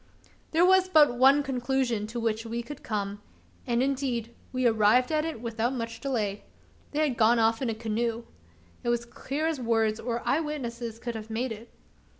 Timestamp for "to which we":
2.07-2.63